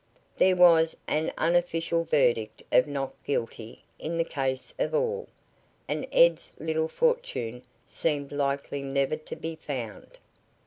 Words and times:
There 0.35 0.55
was 0.55 0.97
an 1.07 1.31
unofficial 1.37 2.05
verdict 2.05 2.63
of 2.71 2.87
"not 2.87 3.13
guilty" 3.23 3.83
in 3.99 4.17
the 4.17 4.23
case 4.23 4.73
of 4.79 4.95
all, 4.95 5.27
and 5.87 6.07
Ed's 6.11 6.51
little 6.57 6.87
fortune 6.87 7.61
seemed 7.85 8.31
likely 8.31 8.81
never 8.81 9.15
to 9.15 9.35
be 9.35 9.55
found. 9.55 10.17